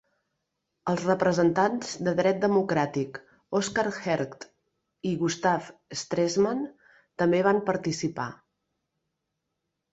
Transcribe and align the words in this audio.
Els 0.93 1.01
representants 1.09 1.91
del 2.07 2.15
dret 2.19 2.39
democràtic, 2.45 3.19
Oskar 3.61 3.85
Hergt 3.91 4.49
i 5.13 5.13
Gustav 5.21 5.71
Stresemann 6.03 6.67
també 7.25 7.45
van 7.53 7.65
participar. 7.71 8.29